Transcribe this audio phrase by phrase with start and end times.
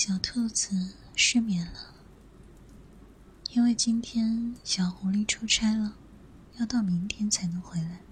[0.00, 1.92] 小兔子失眠了，
[3.50, 5.96] 因为今天小狐狸出差了，
[6.56, 8.02] 要到明天才能回来。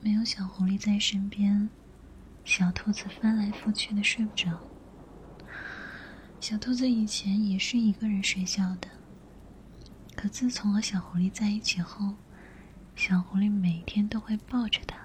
[0.00, 1.68] 没有小狐狸在身边，
[2.42, 4.58] 小兔子翻来覆去的睡不着。
[6.40, 8.88] 小兔子以前也是一个人睡觉的，
[10.16, 12.14] 可自从和小狐狸在一起后，
[12.96, 14.96] 小狐狸每天都会抱着它，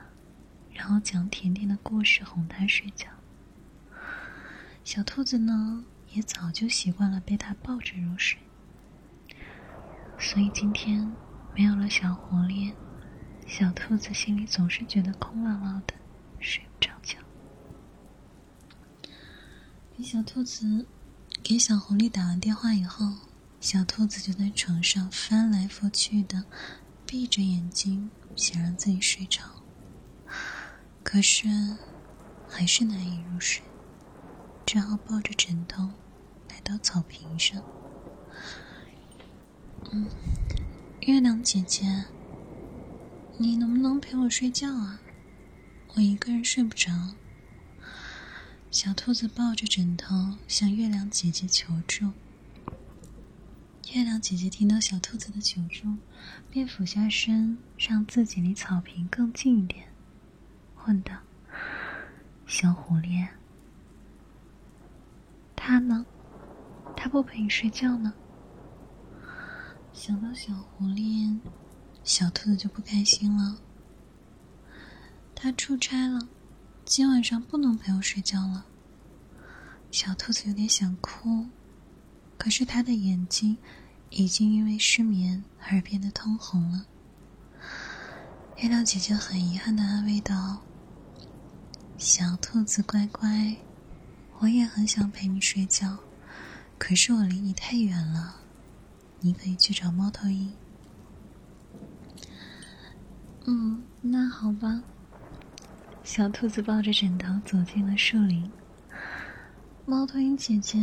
[0.71, 3.09] 然后讲甜甜的故事哄它睡觉。
[4.85, 8.37] 小兔子呢，也早就习惯了被它抱着入睡，
[10.19, 11.11] 所以今天
[11.55, 12.71] 没有了小狐狸，
[13.47, 15.95] 小兔子心里总是觉得空落落的，
[16.39, 17.17] 睡不着觉。
[19.97, 20.85] 给小兔子
[21.41, 23.11] 给小狐狸打完电话以后，
[23.59, 26.45] 小兔子就在床上翻来覆去的，
[27.07, 29.41] 闭着眼睛想让自己睡着，
[31.01, 31.47] 可是
[32.47, 33.63] 还是难以入睡。
[34.65, 35.89] 只好抱着枕头
[36.49, 37.61] 来到草坪上。
[39.91, 40.07] 嗯，
[41.01, 42.05] 月亮姐姐，
[43.37, 44.99] 你能不能陪我睡觉啊？
[45.93, 46.91] 我一个人睡不着。
[48.71, 52.11] 小兔子抱着枕头向月亮姐姐求助。
[53.93, 55.95] 月亮姐姐听到小兔子的求助，
[56.49, 59.85] 便俯下身，让自己离草坪更近一点，
[60.85, 61.13] 问道
[62.47, 63.27] ：“小狐狸。”
[65.67, 66.05] 他呢？
[66.95, 68.13] 他不陪你睡觉呢？
[69.91, 71.39] 想到小狐狸，
[72.03, 73.57] 小兔子就不开心了。
[75.33, 76.29] 他出差了，
[76.85, 78.67] 今晚上不能陪我睡觉了。
[79.89, 81.47] 小兔子有点想哭，
[82.37, 83.57] 可是他的眼睛
[84.11, 86.85] 已经因为失眠而变得通红了。
[88.57, 90.61] 月亮姐姐很遗憾的安慰道
[91.97, 93.55] ：“小兔子乖乖。”
[94.39, 95.97] 我也很想陪你睡觉，
[96.77, 98.35] 可是我离你太远了。
[99.21, 100.53] 你可以去找猫头鹰。
[103.45, 104.83] 嗯，那好吧。
[106.03, 108.51] 小兔子抱着枕头走进了树林。
[109.85, 110.79] 猫头鹰姐姐，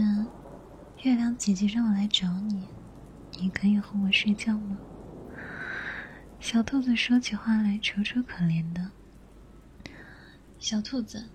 [1.02, 2.66] 月亮姐姐让我来找你，
[3.38, 4.78] 你可以和我睡觉吗？
[6.40, 8.90] 小兔子说起话来楚楚可怜的。
[10.58, 11.28] 小兔子。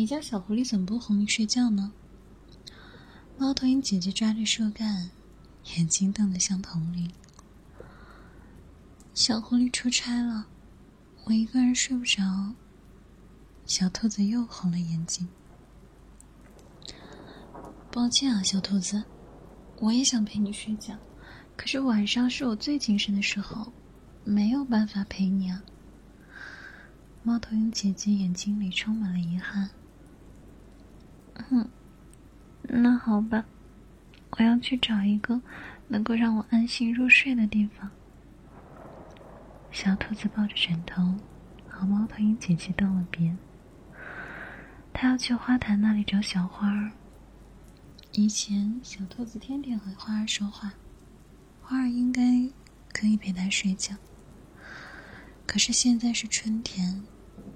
[0.00, 1.92] 你家小狐狸怎么不哄你睡觉呢？
[3.36, 5.10] 猫头鹰姐姐抓着树干，
[5.76, 7.12] 眼睛瞪得像铜铃。
[9.12, 10.46] 小狐狸出差了，
[11.24, 12.54] 我一个人睡不着。
[13.66, 15.28] 小兔子又红了眼睛。
[17.92, 19.04] 抱歉啊，小兔子，
[19.80, 20.96] 我也想陪你睡觉，
[21.58, 23.70] 可是晚上是我最精神的时候，
[24.24, 25.62] 没有办法陪你啊。
[27.22, 29.68] 猫头鹰姐姐眼睛里充满了遗憾。
[31.50, 31.68] 嗯，
[32.62, 33.44] 那好吧，
[34.30, 35.40] 我要去找一个
[35.88, 37.90] 能够让我安心入睡的地方。
[39.72, 41.14] 小兔子抱着枕头，
[41.68, 43.36] 和猫头鹰姐姐道了别。
[44.92, 46.92] 他要去花坛那里找小花儿。
[48.12, 50.72] 以前小兔子天天和花儿说话，
[51.62, 52.22] 花儿应该
[52.92, 53.94] 可以陪它睡觉。
[55.46, 57.02] 可是现在是春天，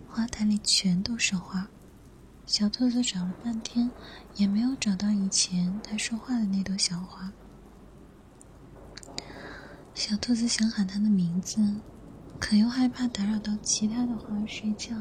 [0.08, 1.68] 花坛里全都是花。
[2.46, 3.90] 小兔子找了半天，
[4.36, 7.32] 也没有找到以前它说话的那朵小花。
[9.94, 11.80] 小兔子想喊它的名字，
[12.38, 14.94] 可又害怕打扰到其他的花睡觉，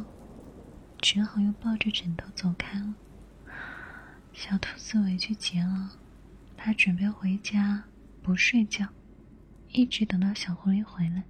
[1.02, 2.94] 只好又抱着枕头走开了。
[4.32, 5.92] 小兔子委屈极了，
[6.56, 7.84] 它准备回家
[8.22, 8.88] 不睡觉，
[9.68, 11.24] 一直等到小狐狸回来。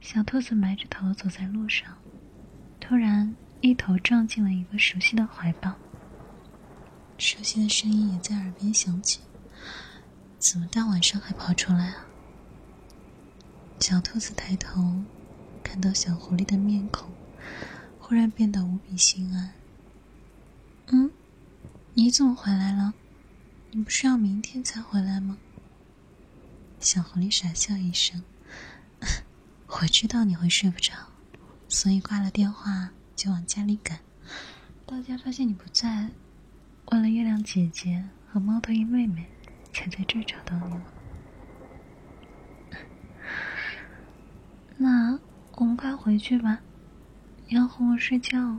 [0.00, 1.98] 小兔子埋着头走在路上，
[2.78, 3.34] 突然。
[3.64, 5.72] 一头撞进了一个熟悉的怀抱，
[7.16, 9.20] 熟悉的声音也在耳边响起。
[10.38, 12.04] 怎么大晚上还跑出来啊？
[13.80, 15.02] 小兔子抬头，
[15.62, 17.10] 看到小狐狸的面孔，
[17.98, 19.54] 忽然变得无比心安。
[20.88, 21.10] 嗯，
[21.94, 22.92] 你怎么回来了？
[23.70, 25.38] 你不是要明天才回来吗？
[26.80, 28.22] 小狐狸傻笑一声，
[29.68, 30.92] 我知道你会睡不着，
[31.66, 32.90] 所以挂了电话。
[33.16, 34.00] 就往家里赶，
[34.86, 36.10] 到家发现你不在，
[36.86, 39.26] 问了月亮姐姐和猫头鹰妹妹，
[39.72, 40.76] 才在这找到你。
[44.76, 45.18] 那
[45.56, 46.60] 我们快回去吧，
[47.48, 48.58] 你要哄我睡觉。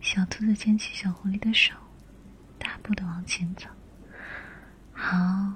[0.00, 1.74] 小兔子牵起小狐狸的手，
[2.58, 3.68] 大步的往前走。
[4.92, 5.52] 好，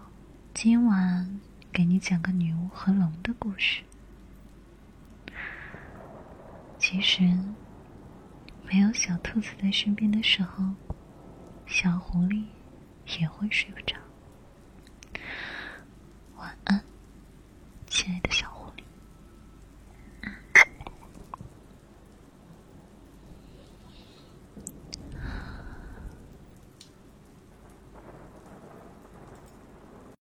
[0.55, 1.41] 今晚
[1.73, 3.83] 给你讲个女巫和龙的故事。
[6.89, 7.29] 其实，
[8.63, 10.73] 没有小兔子在身边的时候，
[11.67, 12.47] 小狐狸
[13.19, 14.06] 也会睡不着。